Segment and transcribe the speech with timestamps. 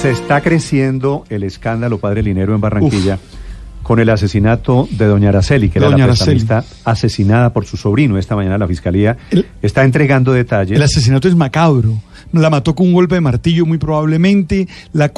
[0.00, 3.18] Se está creciendo el escándalo Padre Linero en Barranquilla
[3.82, 8.16] con el asesinato de doña Araceli, que era la asesinada por su sobrino.
[8.16, 9.18] Esta mañana la fiscalía
[9.60, 10.76] está entregando detalles.
[10.76, 12.00] El asesinato es macabro.
[12.32, 15.12] La mató con un golpe de martillo muy probablemente, la,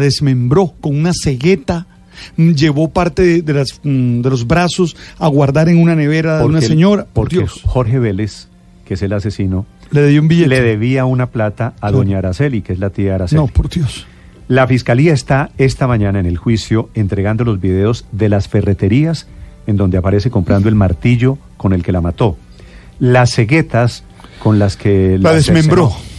[0.00, 1.86] desmembró con una cegueta,
[2.36, 7.04] mm, llevó parte de, mm, los brazos a guardar en una nevera de una señora.
[7.04, 8.48] Por Porque Dios, Jorge Vélez,
[8.84, 9.66] que es el asesino,
[10.02, 10.48] le dio un billete.
[10.48, 13.40] le debía una plata a doña Araceli, que es la tía Araceli.
[13.40, 14.06] No, por Dios.
[14.48, 19.26] La fiscalía está esta mañana en el juicio entregando los videos de las ferreterías
[19.66, 22.36] en donde aparece comprando el martillo con el que la mató,
[23.00, 24.04] las ceguetas
[24.38, 25.88] con las que La desmembró.
[25.90, 26.16] cercenó.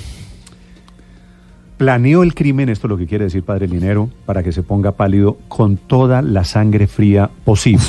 [1.77, 4.93] Planeó el crimen, esto es lo que quiere decir Padre Linero, para que se ponga
[4.93, 7.83] pálido con toda la sangre fría posible.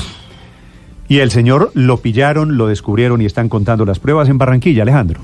[1.08, 5.20] Y el señor lo pillaron, lo descubrieron y están contando las pruebas en Barranquilla, Alejandro.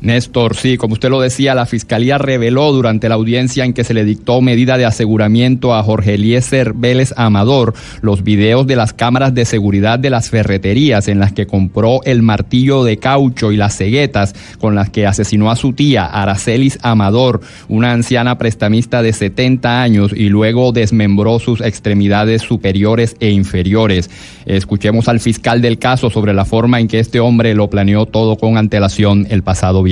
[0.00, 3.94] Néstor, sí, como usted lo decía, la Fiscalía reveló durante la audiencia en que se
[3.94, 9.34] le dictó medida de aseguramiento a Jorge Eliezer Vélez Amador los videos de las cámaras
[9.34, 13.76] de seguridad de las ferreterías en las que compró el martillo de caucho y las
[13.76, 19.82] ceguetas con las que asesinó a su tía, Aracelis Amador, una anciana prestamista de 70
[19.82, 24.10] años y luego desmembró sus extremidades superiores e inferiores.
[24.46, 28.36] Escuchemos al fiscal del caso sobre la forma en que este hombre lo planeó todo
[28.36, 29.82] con antelación el pasado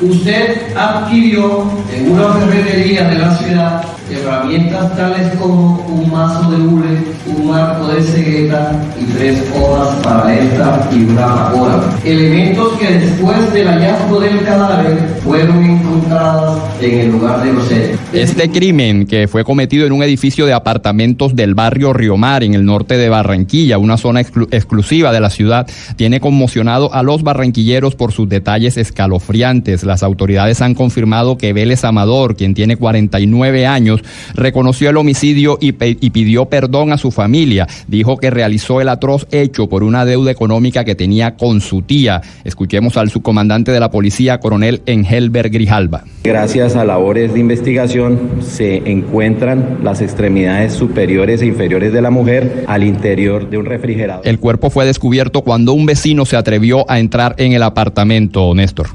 [0.00, 6.98] Usted adquirió en una ferretería de la ciudad herramientas tales como un mazo de hule,
[7.26, 11.80] un marco de cegueta y tres hojas para esta y una pacora.
[12.04, 17.98] Elementos que después del hallazgo del cadáver fueron encontrados en el lugar de los hechos.
[18.12, 22.64] Este crimen, que fue cometido en un edificio de apartamentos del barrio Riomar, en el
[22.64, 25.66] norte de Barranquilla, una zona exclu- exclusiva de la ciudad,
[25.96, 29.84] tiene conmocionado a los barranquilleros por sus detalles escalofriantes.
[29.84, 33.97] Las autoridades han confirmado que Vélez Amador, quien tiene 49 años,
[34.34, 37.66] reconoció el homicidio y, pidió perdón a su familia.
[37.86, 42.22] Dijo que realizó el atroz hecho por una deuda económica que tenía con su tía.
[42.44, 46.04] Escuchemos al subcomandante de la policía, coronel Engelbert Grijalba.
[46.24, 52.64] Gracias a labores de investigación se encuentran las extremidades superiores e inferiores de la mujer
[52.66, 54.26] al interior de un refrigerador.
[54.26, 58.88] El cuerpo fue descubierto cuando un vecino se atrevió a entrar en el apartamento, Néstor.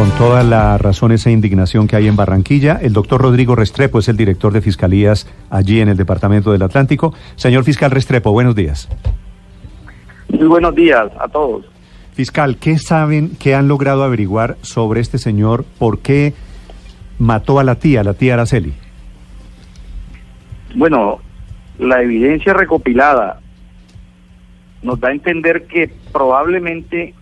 [0.00, 4.08] Con toda la razón, esa indignación que hay en Barranquilla, el doctor Rodrigo Restrepo es
[4.08, 7.12] el director de fiscalías allí en el Departamento del Atlántico.
[7.36, 8.88] Señor fiscal Restrepo, buenos días.
[10.30, 11.66] Muy buenos días a todos.
[12.14, 15.66] Fiscal, ¿qué saben, qué han logrado averiguar sobre este señor?
[15.78, 16.32] ¿Por qué
[17.18, 18.72] mató a la tía, la tía Araceli?
[20.76, 21.18] Bueno,
[21.78, 23.40] la evidencia recopilada
[24.80, 27.12] nos da a entender que probablemente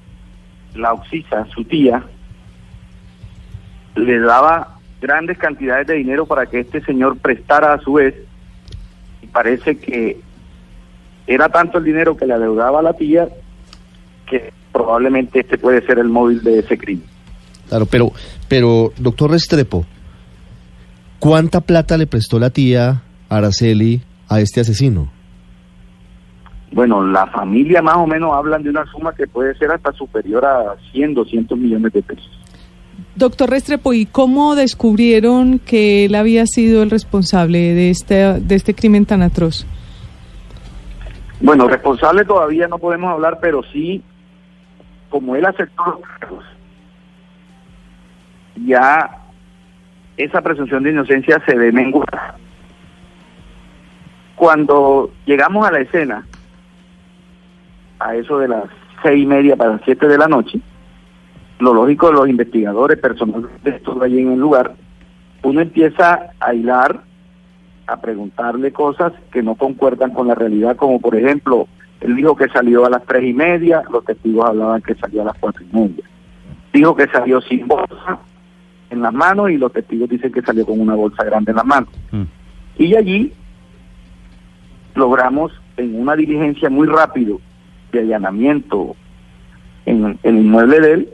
[0.77, 2.05] la Oxisa, su tía,
[3.99, 8.15] le daba grandes cantidades de dinero para que este señor prestara a su vez.
[9.23, 10.21] Y parece que
[11.27, 13.29] era tanto el dinero que le adeudaba a la tía
[14.27, 17.05] que probablemente este puede ser el móvil de ese crimen.
[17.69, 18.13] Claro, pero,
[18.49, 19.85] pero, doctor Restrepo,
[21.19, 25.11] ¿cuánta plata le prestó la tía Araceli a este asesino?
[26.73, 30.45] Bueno, la familia más o menos hablan de una suma que puede ser hasta superior
[30.45, 32.38] a 100, 200 millones de pesos.
[33.15, 38.75] Doctor Restrepo, ¿y cómo descubrieron que él había sido el responsable de este, de este
[38.75, 39.67] crimen tan atroz?
[41.41, 44.03] Bueno, responsable todavía no podemos hablar, pero sí,
[45.09, 46.45] como él aceptó los cargos,
[48.67, 49.19] ya
[50.17, 52.35] esa presunción de inocencia se ve menguada.
[54.35, 56.27] Cuando llegamos a la escena,
[58.01, 58.65] a eso de las
[59.03, 60.61] seis y media para las siete de la noche,
[61.59, 64.75] lo lógico de los investigadores, personal de todo allí en el lugar,
[65.43, 67.03] uno empieza a hilar,
[67.87, 71.67] a preguntarle cosas que no concuerdan con la realidad, como por ejemplo,
[72.01, 75.27] él dijo que salió a las tres y media, los testigos hablaban que salió a
[75.27, 76.05] las cuatro y media.
[76.73, 78.21] Dijo que salió sin bolsa
[78.91, 81.65] en las manos y los testigos dicen que salió con una bolsa grande en las
[81.65, 81.91] manos.
[82.13, 82.23] Mm.
[82.79, 83.33] Y allí
[84.95, 87.41] logramos en una diligencia muy rápido
[87.93, 88.95] de allanamiento
[89.87, 91.09] en el inmueble de él,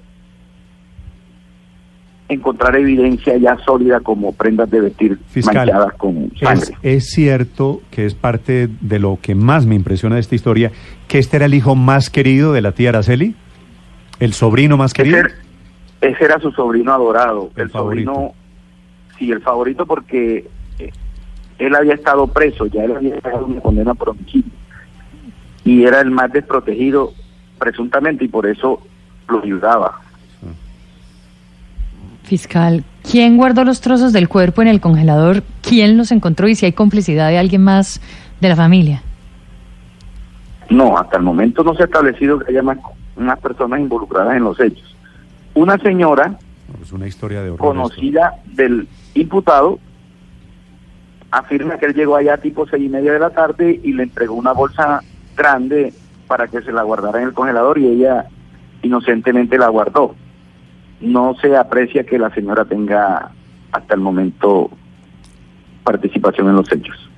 [2.29, 6.77] encontrar evidencia ya sólida como prendas de vestir Fiscal, manchadas con Es, sangre.
[6.83, 10.73] es cierto que es parte de lo que más me impresiona de esta historia,
[11.07, 13.35] que este era el hijo más querido de la tía Araceli,
[14.21, 15.19] el sobrino más querido.
[15.19, 15.35] Ese,
[16.01, 18.35] ese era su sobrino adorado, El el, sobrino, favorito.
[19.19, 20.49] sí, el favorito porque
[20.79, 20.91] eh,
[21.59, 24.51] él había estado preso, ya él había dejado una condena por homicidio
[25.65, 27.13] y era el más desprotegido
[27.59, 28.81] presuntamente y por eso
[29.29, 30.01] lo ayudaba.
[32.25, 35.43] Fiscal, ¿quién guardó los trozos del cuerpo en el congelador?
[35.63, 38.01] ¿Quién los encontró y si hay complicidad de alguien más
[38.41, 39.03] de la familia?
[40.71, 42.79] No, hasta el momento no se ha establecido que haya más,
[43.17, 44.97] más personas involucradas en los hechos.
[45.53, 46.39] Una señora
[46.83, 49.79] Es una historia de conocida del imputado
[51.31, 54.35] afirma que él llegó allá tipo seis y media de la tarde y le entregó
[54.35, 55.01] una bolsa
[55.37, 55.93] grande
[56.27, 58.27] para que se la guardara en el congelador y ella
[58.83, 60.15] inocentemente la guardó.
[61.05, 63.31] No se aprecia que la señora tenga
[63.73, 64.71] hasta el momento
[65.85, 67.11] participación en los hechos.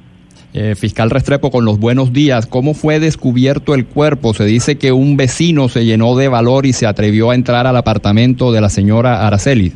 [0.53, 4.33] Eh, fiscal Restrepo, con los buenos días, ¿cómo fue descubierto el cuerpo?
[4.33, 7.77] Se dice que un vecino se llenó de valor y se atrevió a entrar al
[7.77, 9.73] apartamento de la señora Araceli.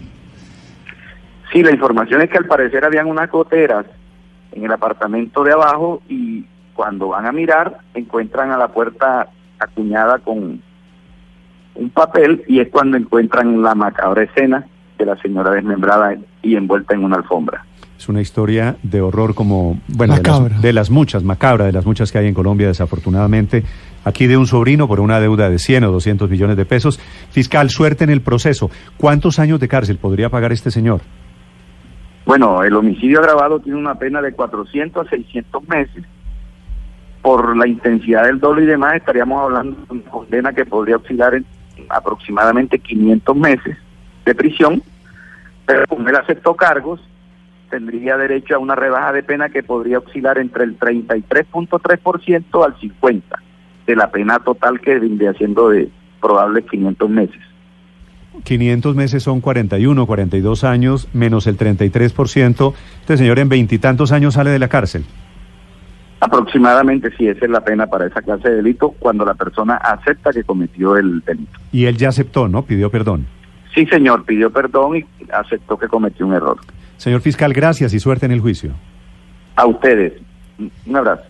[1.53, 3.85] Sí, la información es que al parecer habían unas goteras
[4.53, 9.29] en el apartamento de abajo y cuando van a mirar encuentran a la puerta
[9.59, 10.63] acuñada con
[11.75, 14.67] un papel y es cuando encuentran la macabra escena
[14.99, 17.65] de la señora desmembrada y envuelta en una alfombra.
[17.99, 20.55] Es una historia de horror como, bueno, de Macabra.
[20.55, 23.63] las, de las muchas, macabra, de las muchas que hay en Colombia, desafortunadamente.
[24.05, 26.99] Aquí de un sobrino por una deuda de 100 o 200 millones de pesos.
[27.31, 28.71] Fiscal, suerte en el proceso.
[28.97, 31.03] ¿Cuántos años de cárcel podría pagar este señor?
[32.25, 36.05] Bueno, el homicidio agravado tiene una pena de 400 a 600 meses.
[37.21, 41.35] Por la intensidad del doble y demás, estaríamos hablando de una condena que podría oscilar
[41.35, 41.45] en
[41.91, 43.77] aproximadamente 500 meses
[44.25, 44.83] de prisión,
[45.67, 47.01] pero como él aceptó cargos,
[47.71, 53.23] tendría derecho a una rebaja de pena que podría oscilar entre el 33.3% al 50%
[53.87, 55.89] de la pena total que vendría siendo de
[56.21, 57.41] probables 500 meses.
[58.45, 62.75] 500 meses son 41, 42 años, menos el 33%.
[63.01, 65.05] Este señor en veintitantos años sale de la cárcel.
[66.21, 70.33] Aproximadamente, sí, esa es la pena para esa clase de delito cuando la persona acepta
[70.33, 71.59] que cometió el delito.
[71.73, 72.63] Y él ya aceptó, ¿no?
[72.63, 73.27] Pidió perdón.
[73.75, 76.59] Sí, señor, pidió perdón y aceptó que cometió un error.
[76.99, 78.73] Señor fiscal, gracias y suerte en el juicio.
[79.57, 80.13] A ustedes,
[80.59, 81.30] un abrazo.